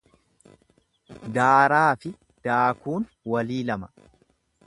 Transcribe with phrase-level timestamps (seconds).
[1.35, 2.11] Daaraafi
[2.47, 3.93] daakuun walii lama.